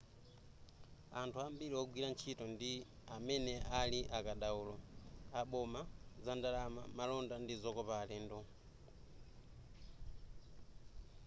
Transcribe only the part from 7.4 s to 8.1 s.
ndi zokopa